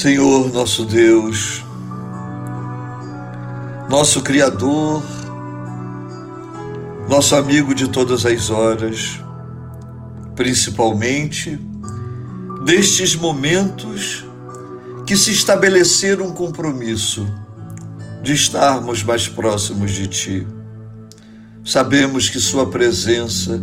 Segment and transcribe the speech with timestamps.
[0.00, 1.62] Senhor nosso Deus,
[3.86, 5.02] nosso Criador,
[7.06, 9.20] nosso amigo de todas as horas,
[10.34, 11.60] principalmente
[12.64, 14.24] destes momentos
[15.06, 17.28] que se estabeleceram um compromisso
[18.22, 20.46] de estarmos mais próximos de Ti.
[21.62, 23.60] Sabemos que Sua presença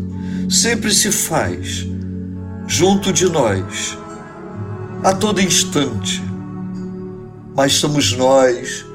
[0.48, 1.88] sempre se faz
[2.68, 3.98] junto de nós,
[5.04, 6.28] a todo instante,
[7.58, 8.86] mas somos nós,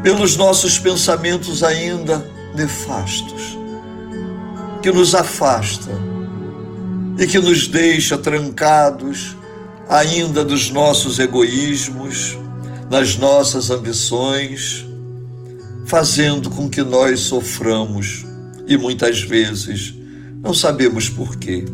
[0.00, 3.58] pelos nossos pensamentos ainda nefastos,
[4.80, 5.90] que nos afasta
[7.18, 9.36] e que nos deixa trancados
[9.88, 12.38] ainda dos nossos egoísmos,
[12.88, 14.86] nas nossas ambições,
[15.84, 18.24] fazendo com que nós soframos
[18.68, 19.92] e muitas vezes
[20.40, 21.64] não sabemos porquê.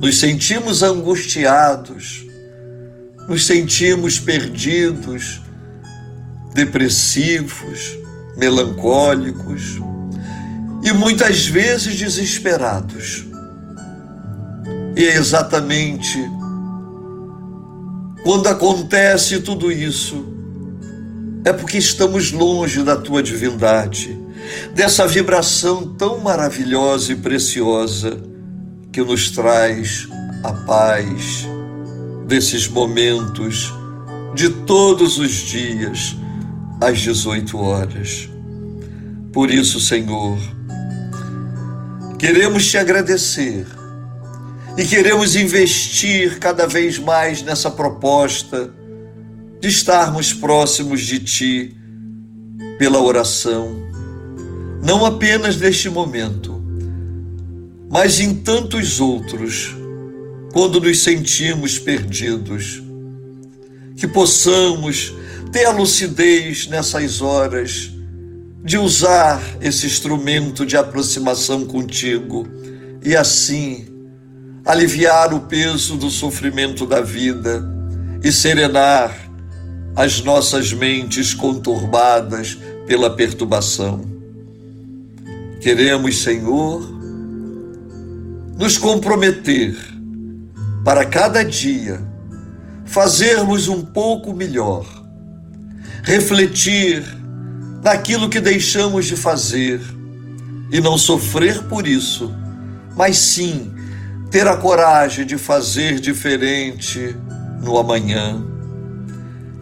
[0.00, 2.28] Nos sentimos angustiados,
[3.30, 5.40] nos sentimos perdidos,
[6.52, 7.96] depressivos,
[8.36, 9.80] melancólicos
[10.82, 13.24] e muitas vezes desesperados.
[14.96, 16.18] E é exatamente
[18.24, 20.26] quando acontece tudo isso,
[21.44, 24.18] é porque estamos longe da tua divindade,
[24.74, 28.20] dessa vibração tão maravilhosa e preciosa
[28.90, 30.08] que nos traz
[30.42, 31.46] a paz
[32.30, 33.74] desses momentos
[34.36, 36.16] de todos os dias
[36.80, 38.28] às 18 horas.
[39.32, 40.38] Por isso, Senhor,
[42.20, 43.66] queremos te agradecer
[44.78, 48.72] e queremos investir cada vez mais nessa proposta
[49.60, 51.76] de estarmos próximos de Ti
[52.78, 53.74] pela oração,
[54.84, 56.62] não apenas neste momento,
[57.90, 59.79] mas em tantos outros,
[60.52, 62.82] quando nos sentimos perdidos.
[63.96, 65.14] Que possamos
[65.52, 67.90] ter a lucidez nessas horas
[68.64, 72.46] de usar esse instrumento de aproximação contigo
[73.04, 73.86] e assim
[74.64, 77.64] aliviar o peso do sofrimento da vida
[78.22, 79.30] e serenar
[79.96, 84.04] as nossas mentes conturbadas pela perturbação.
[85.60, 86.82] Queremos, Senhor,
[88.56, 89.76] nos comprometer
[90.84, 92.00] para cada dia
[92.86, 94.84] fazermos um pouco melhor,
[96.02, 97.04] refletir
[97.82, 99.80] naquilo que deixamos de fazer
[100.72, 102.34] e não sofrer por isso,
[102.96, 103.72] mas sim
[104.30, 107.16] ter a coragem de fazer diferente
[107.62, 108.44] no amanhã.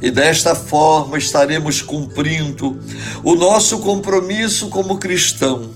[0.01, 2.79] E desta forma estaremos cumprindo
[3.25, 5.71] o nosso compromisso como cristão,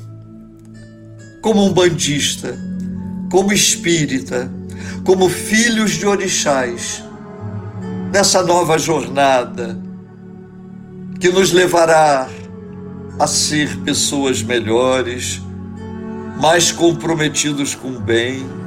[1.40, 2.56] como um bandista,
[3.30, 4.50] como espírita,
[5.04, 7.02] como filhos de orixás,
[8.12, 9.78] nessa nova jornada
[11.20, 12.28] que nos levará
[13.18, 15.40] a ser pessoas melhores,
[16.40, 18.62] mais comprometidos com o bem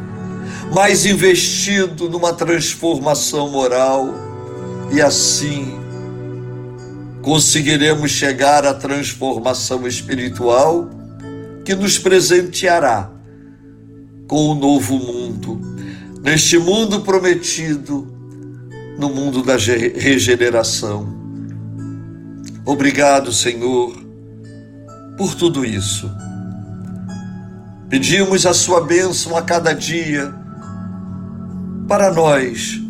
[0.73, 4.09] mais investido numa transformação moral
[4.91, 5.79] e assim
[7.21, 10.89] conseguiremos chegar à transformação espiritual
[11.63, 13.09] que nos presenteará
[14.27, 15.59] com o novo mundo,
[16.25, 18.11] neste mundo prometido,
[18.97, 21.07] no mundo da regeneração.
[22.65, 23.95] Obrigado, Senhor,
[25.19, 26.09] por tudo isso.
[27.87, 30.33] Pedimos a sua bênção a cada dia
[31.87, 32.81] para nós,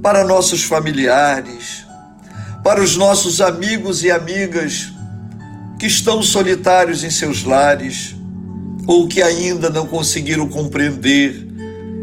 [0.00, 1.84] para nossos familiares,
[2.62, 4.92] para os nossos amigos e amigas
[5.76, 8.14] que estão solitários em seus lares
[8.86, 11.51] ou que ainda não conseguiram compreender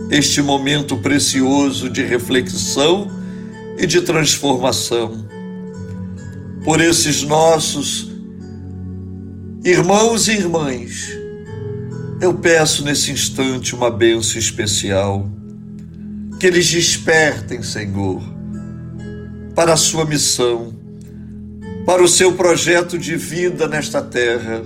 [0.10, 3.10] este momento precioso de reflexão
[3.78, 5.26] e de transformação.
[6.64, 8.12] Por esses nossos
[9.64, 11.10] irmãos e irmãs,
[12.20, 15.30] eu peço nesse instante uma bênção especial
[16.40, 18.22] que eles despertem, Senhor,
[19.54, 20.74] para a sua missão,
[21.86, 24.62] para o seu projeto de vida nesta terra,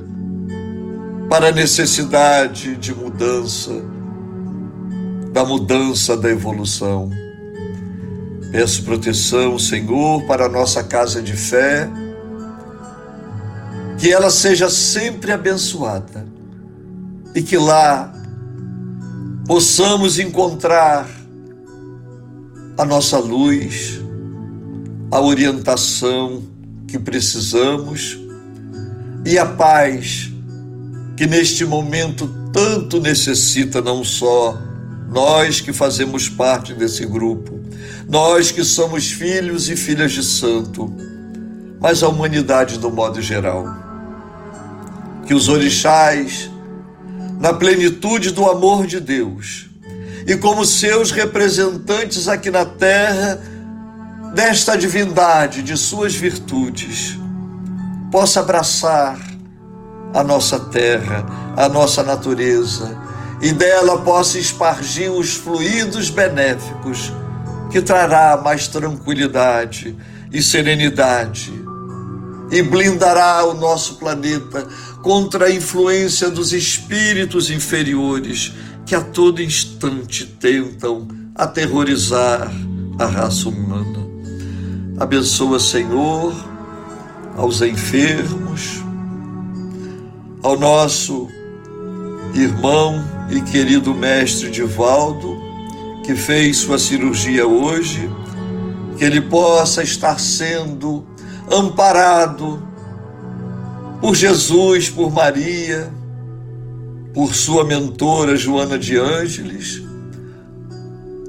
[1.30, 3.93] para a necessidade de mudança,
[5.33, 7.09] da mudança da evolução.
[8.51, 11.89] Peço proteção, Senhor, para a nossa casa de fé,
[13.97, 16.27] que ela seja sempre abençoada
[17.33, 18.13] e que lá
[19.47, 21.09] possamos encontrar
[22.77, 24.00] a nossa luz,
[25.09, 26.44] a orientação
[26.88, 28.19] que precisamos
[29.25, 30.31] e a paz
[31.18, 34.73] que neste momento tanto necessita não só
[35.09, 37.59] nós que fazemos parte desse grupo,
[38.07, 40.94] nós que somos filhos e filhas de santo,
[41.79, 43.67] mas a humanidade do modo geral.
[45.25, 46.50] Que os orixás,
[47.39, 49.69] na plenitude do amor de Deus,
[50.25, 53.41] e como seus representantes aqui na terra,
[54.33, 57.17] desta divindade, de suas virtudes,
[58.11, 59.19] possa abraçar
[60.13, 61.25] a nossa terra,
[61.57, 63.02] a nossa natureza,
[63.44, 67.12] e dela possa espargir os fluidos benéficos
[67.69, 69.94] que trará mais tranquilidade
[70.31, 71.51] e serenidade
[72.50, 74.66] e blindará o nosso planeta
[75.01, 78.54] contra a influência dos espíritos inferiores
[78.86, 82.50] que a todo instante tentam aterrorizar
[82.98, 84.07] a raça humana.
[84.98, 86.34] Abençoa, Senhor,
[87.36, 88.81] aos enfermos,
[90.42, 91.28] ao nosso
[92.36, 93.04] irmão
[93.38, 95.41] e querido mestre Divaldo,
[96.03, 98.09] que fez sua cirurgia hoje,
[98.97, 101.06] que ele possa estar sendo
[101.51, 102.62] amparado
[104.00, 105.91] por Jesus, por Maria,
[107.13, 109.81] por sua mentora Joana de Ângeles,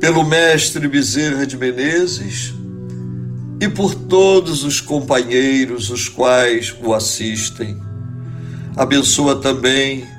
[0.01, 2.55] pelo mestre Bezerra de Menezes
[3.61, 7.81] e por todos os companheiros os quais o assistem.
[8.77, 10.14] Abençoa também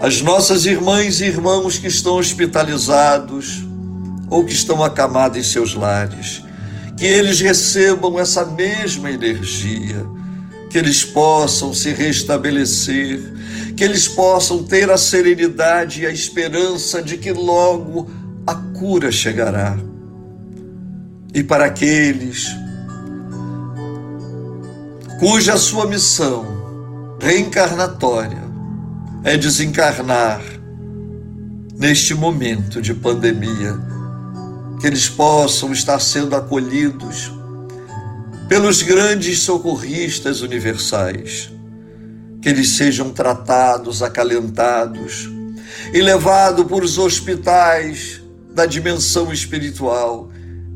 [0.00, 3.62] as nossas irmãs e irmãos que estão hospitalizados
[4.30, 6.42] ou que estão acamados em seus lares,
[6.96, 10.06] que eles recebam essa mesma energia,
[10.70, 13.20] que eles possam se restabelecer,
[13.76, 18.10] que eles possam ter a serenidade e a esperança de que logo
[18.46, 19.76] a cura chegará.
[21.34, 22.46] E para aqueles
[25.18, 26.46] cuja sua missão
[27.20, 28.49] reencarnatória
[29.22, 30.42] é desencarnar
[31.78, 33.78] neste momento de pandemia,
[34.80, 37.30] que eles possam estar sendo acolhidos
[38.48, 41.52] pelos grandes socorristas universais,
[42.40, 45.28] que eles sejam tratados, acalentados
[45.92, 48.22] e levados por os hospitais
[48.54, 50.30] da dimensão espiritual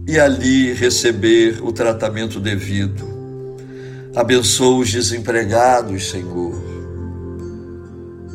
[0.06, 3.12] e ali receber o tratamento devido.
[4.14, 6.63] Abençoa os desempregados, Senhor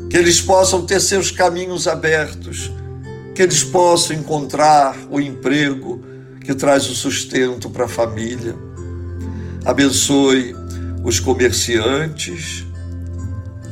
[0.09, 2.71] que eles possam ter seus caminhos abertos,
[3.35, 6.03] que eles possam encontrar o emprego
[6.43, 8.55] que traz o sustento para a família.
[9.63, 10.55] Abençoe
[11.03, 12.65] os comerciantes,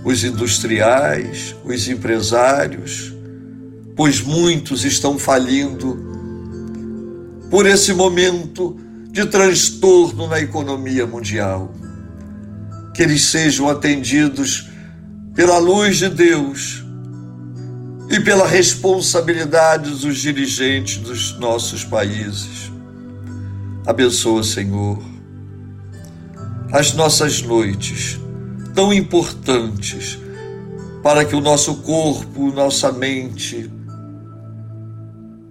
[0.04, 3.14] os industriais, os empresários,
[3.96, 6.06] pois muitos estão falindo
[7.50, 8.78] por esse momento
[9.10, 11.74] de transtorno na economia mundial.
[12.94, 14.70] Que eles sejam atendidos
[15.38, 16.84] pela luz de Deus
[18.10, 22.72] e pela responsabilidade dos dirigentes dos nossos países.
[23.86, 24.98] Abençoa, Senhor,
[26.74, 28.20] as nossas noites
[28.74, 30.18] tão importantes
[31.04, 33.72] para que o nosso corpo, nossa mente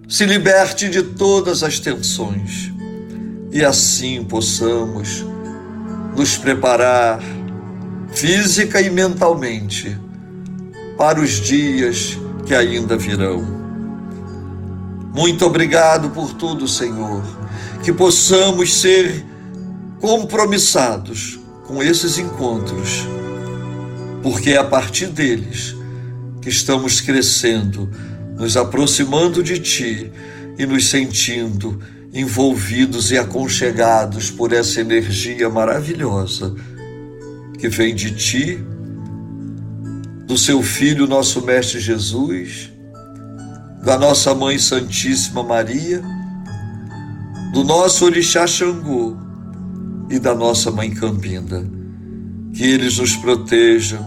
[0.05, 2.73] se liberte de todas as tensões
[3.53, 5.25] e assim possamos
[6.13, 7.36] nos preparar
[8.13, 9.97] física e mentalmente,
[10.97, 13.45] para os dias que ainda virão.
[15.13, 17.23] Muito obrigado por tudo, Senhor,
[17.83, 19.25] que possamos ser
[19.99, 23.07] compromissados com esses encontros,
[24.23, 25.75] porque é a partir deles
[26.41, 27.89] que estamos crescendo,
[28.37, 30.11] nos aproximando de Ti
[30.57, 31.79] e nos sentindo
[32.13, 36.55] envolvidos e aconchegados por essa energia maravilhosa
[37.57, 38.63] que vem de ti,
[40.25, 42.71] do seu Filho, nosso Mestre Jesus,
[43.83, 46.01] da nossa Mãe Santíssima Maria,
[47.53, 49.15] do nosso Orixá Xangô
[50.09, 51.65] e da nossa Mãe Cambinda.
[52.53, 54.05] Que eles nos protejam,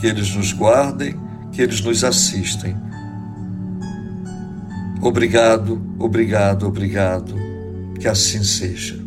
[0.00, 1.14] que eles nos guardem,
[1.52, 2.76] que eles nos assistem.
[5.00, 7.34] Obrigado, obrigado, obrigado.
[7.98, 8.99] Que assim seja.